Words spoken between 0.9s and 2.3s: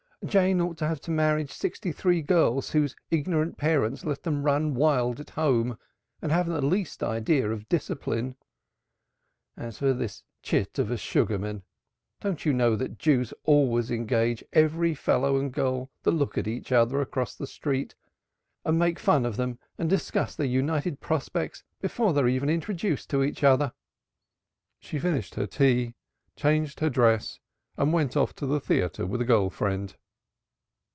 to manage sixty three